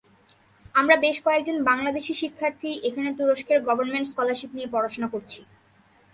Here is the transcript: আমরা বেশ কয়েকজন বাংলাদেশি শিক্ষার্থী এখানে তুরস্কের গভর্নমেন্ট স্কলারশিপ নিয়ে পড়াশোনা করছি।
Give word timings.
আমরা 0.75 0.95
বেশ 0.97 1.17
কয়েকজন 1.25 1.57
বাংলাদেশি 1.69 2.13
শিক্ষার্থী 2.13 2.69
এখানে 2.83 3.09
তুরস্কের 3.17 3.59
গভর্নমেন্ট 3.67 4.07
স্কলারশিপ 4.09 4.51
নিয়ে 4.53 4.71
পড়াশোনা 4.73 5.07
করছি। 5.13 5.39